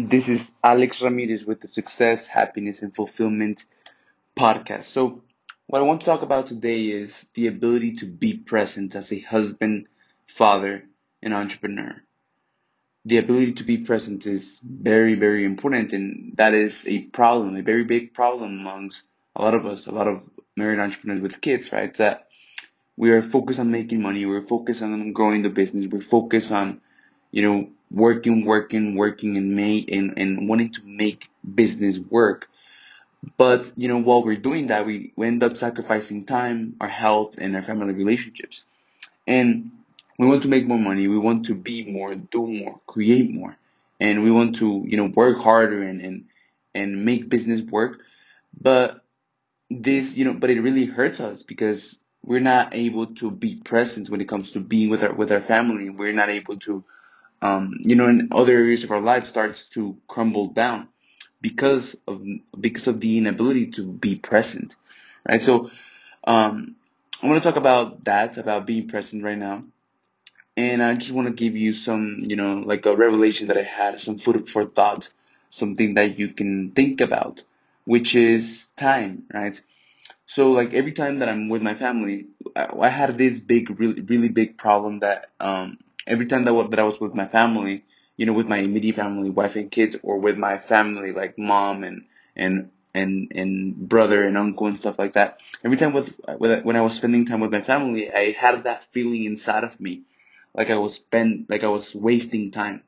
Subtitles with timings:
[0.00, 3.64] This is Alex Ramirez with the Success, Happiness, and Fulfillment
[4.36, 4.84] podcast.
[4.84, 5.24] So,
[5.66, 9.18] what I want to talk about today is the ability to be present as a
[9.18, 9.88] husband,
[10.28, 10.84] father,
[11.20, 12.00] and entrepreneur.
[13.06, 17.62] The ability to be present is very, very important, and that is a problem, a
[17.62, 19.02] very big problem amongst
[19.34, 20.22] a lot of us, a lot of
[20.56, 21.92] married entrepreneurs with kids, right?
[21.94, 22.28] That
[22.96, 26.82] we are focused on making money, we're focused on growing the business, we're focused on,
[27.32, 32.48] you know, working, working, working, and make and, and wanting to make business work.
[33.36, 37.36] But you know, while we're doing that, we, we end up sacrificing time, our health,
[37.38, 38.64] and our family relationships.
[39.26, 39.70] And
[40.18, 43.56] we want to make more money, we want to be more, do more, create more,
[44.00, 46.24] and we want to, you know, work harder and and,
[46.74, 48.00] and make business work.
[48.60, 49.02] But
[49.70, 54.10] this, you know, but it really hurts us because we're not able to be present
[54.10, 55.90] when it comes to being with our with our family.
[55.90, 56.84] We're not able to
[57.42, 60.88] um, you know, in other areas of our life starts to crumble down
[61.40, 62.22] because of
[62.58, 64.74] because of the inability to be present,
[65.28, 65.42] right?
[65.42, 65.70] So,
[66.24, 66.76] um,
[67.22, 69.64] I want to talk about that, about being present right now,
[70.56, 73.62] and I just want to give you some, you know, like a revelation that I
[73.62, 75.08] had, some food for thought,
[75.50, 77.44] something that you can think about,
[77.84, 79.60] which is time, right?
[80.26, 82.26] So like every time that I'm with my family,
[82.56, 86.78] I, I had this big, really, really big problem that um, every time that, that
[86.78, 87.84] I was with my family,
[88.16, 91.84] you know, with my immediate family, wife and kids, or with my family, like mom
[91.84, 92.04] and
[92.36, 95.40] and and and brother and uncle and stuff like that.
[95.64, 99.24] Every time with, when I was spending time with my family, I had that feeling
[99.24, 100.02] inside of me,
[100.54, 102.82] like I was spend like I was wasting time.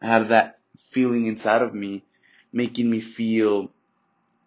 [0.00, 2.04] I had that feeling inside of me,
[2.52, 3.70] making me feel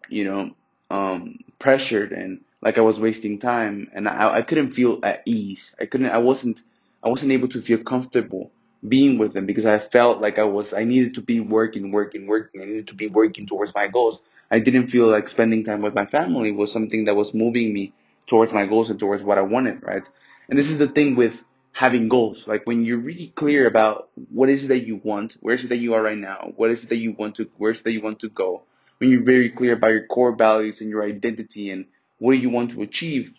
[0.08, 0.50] you know,
[0.90, 5.74] um, pressured and like I was wasting time and I, I couldn't feel at ease.
[5.80, 6.60] I couldn't, I wasn't,
[7.02, 8.50] I wasn't able to feel comfortable
[8.86, 12.26] being with them because I felt like I was, I needed to be working, working,
[12.26, 12.62] working.
[12.62, 14.20] I needed to be working towards my goals.
[14.50, 17.92] I didn't feel like spending time with my family was something that was moving me
[18.26, 20.06] towards my goals and towards what I wanted, right?
[20.48, 22.48] And this is the thing with having goals.
[22.48, 25.68] Like when you're really clear about what is it that you want, where is it
[25.68, 27.84] that you are right now, what is it that you want to, where is it
[27.84, 28.62] that you want to go,
[28.98, 31.86] when you're very clear about your core values and your identity and
[32.18, 33.32] what you want to achieve,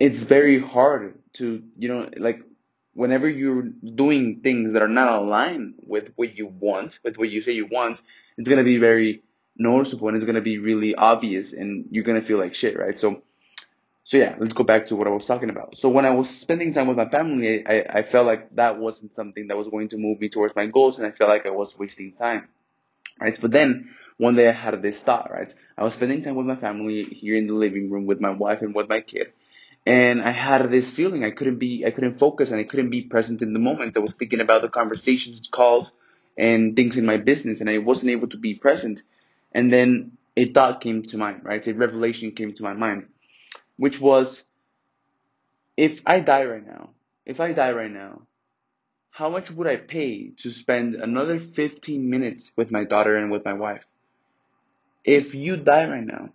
[0.00, 2.42] it's very hard to, you know, like
[2.96, 7.42] whenever you're doing things that are not aligned with what you want, with what you
[7.42, 8.00] say you want,
[8.38, 9.22] it's going to be very
[9.56, 12.78] noticeable and it's going to be really obvious and you're going to feel like shit,
[12.78, 12.98] right?
[12.98, 13.22] So,
[14.04, 15.76] so yeah, let's go back to what I was talking about.
[15.76, 19.14] So when I was spending time with my family, I, I felt like that wasn't
[19.14, 21.50] something that was going to move me towards my goals and I felt like I
[21.50, 22.48] was wasting time,
[23.20, 23.38] right?
[23.38, 25.52] But then one day I had this thought, right?
[25.76, 28.62] I was spending time with my family here in the living room with my wife
[28.62, 29.32] and with my kid.
[29.86, 33.02] And I had this feeling I couldn't be, I couldn't focus and I couldn't be
[33.02, 33.96] present in the moment.
[33.96, 35.92] I was thinking about the conversations, calls,
[36.36, 39.04] and things in my business and I wasn't able to be present.
[39.52, 41.64] And then a thought came to mind, right?
[41.66, 43.06] A revelation came to my mind,
[43.76, 44.44] which was,
[45.76, 46.90] if I die right now,
[47.24, 48.22] if I die right now,
[49.10, 53.44] how much would I pay to spend another 15 minutes with my daughter and with
[53.44, 53.86] my wife?
[55.04, 56.30] If you die right now,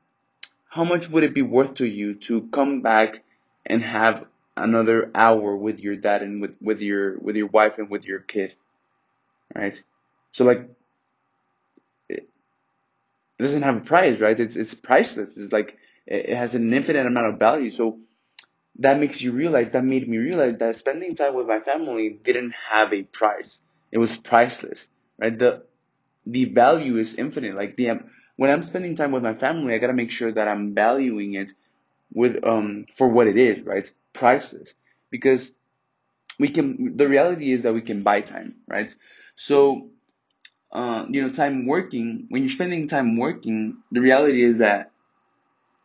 [0.70, 3.24] how much would it be worth to you to come back
[3.66, 4.26] and have
[4.58, 8.20] another hour with your dad and with, with your with your wife and with your
[8.20, 8.54] kid?
[9.56, 9.82] Right?
[10.32, 10.70] So like
[12.10, 12.28] it
[13.40, 14.40] doesn't have a price, right?
[14.40, 15.38] It's it's priceless.
[15.38, 17.72] It's like it has an infinite amount of value.
[17.72, 18.00] So
[18.80, 22.54] that makes you realize that made me realize that spending time with my family didn't
[22.70, 23.60] have a price.
[23.92, 25.38] It was priceless, right?
[25.38, 25.64] The
[26.26, 27.56] the value is infinite.
[27.56, 28.02] Like the
[28.38, 31.52] when I'm spending time with my family, I gotta make sure that I'm valuing it
[32.14, 33.80] with um for what it is, right?
[33.80, 34.74] It's priceless
[35.10, 35.54] because
[36.40, 36.98] we can.
[36.98, 38.94] The reality is that we can buy time, right?
[39.36, 39.90] So,
[40.72, 42.28] uh, you know, time working.
[42.30, 44.92] When you're spending time working, the reality is that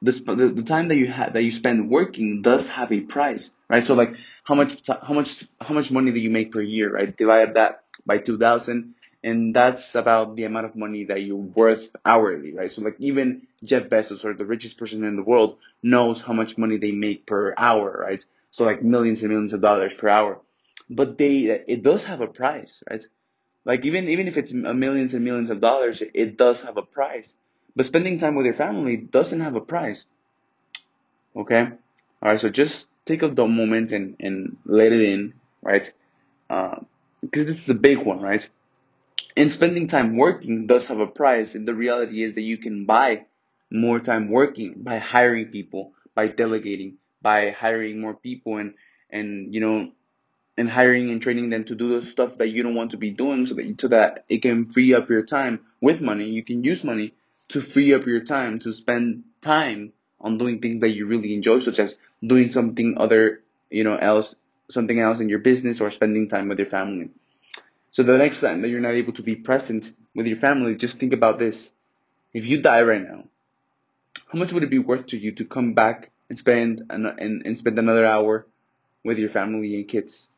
[0.02, 3.50] the the, the time that you have that you spend working does have a price,
[3.68, 3.82] right?
[3.82, 7.14] So, like, how much how much how much money do you make per year, right?
[7.16, 8.94] Divide that by two thousand
[9.26, 12.70] and that's about the amount of money that you're worth hourly, right?
[12.70, 16.56] So like even Jeff Bezos or the richest person in the world knows how much
[16.56, 18.24] money they make per hour, right?
[18.52, 20.40] So like millions and millions of dollars per hour.
[20.88, 23.04] But they it does have a price, right?
[23.64, 27.34] Like even even if it's millions and millions of dollars, it does have a price.
[27.74, 30.06] But spending time with your family doesn't have a price.
[31.34, 31.62] Okay?
[32.22, 35.92] All right, so just take a moment and, and let it in, right?
[36.48, 36.76] Uh,
[37.20, 38.48] because this is a big one, right?
[39.36, 41.54] And spending time working does have a price.
[41.54, 43.26] And the reality is that you can buy
[43.70, 48.74] more time working by hiring people, by delegating, by hiring more people and,
[49.10, 49.92] and, you know,
[50.56, 53.10] and hiring and training them to do the stuff that you don't want to be
[53.10, 56.30] doing so that so that it can free up your time with money.
[56.30, 57.12] You can use money
[57.48, 61.58] to free up your time to spend time on doing things that you really enjoy,
[61.58, 61.94] such as
[62.24, 64.34] doing something other, you know, else,
[64.70, 67.10] something else in your business or spending time with your family.
[67.96, 70.98] So the next time that you're not able to be present with your family, just
[70.98, 71.72] think about this.
[72.34, 73.24] If you die right now,
[74.30, 77.46] how much would it be worth to you to come back and spend and, and,
[77.46, 78.46] and spend another hour
[79.02, 80.28] with your family and kids?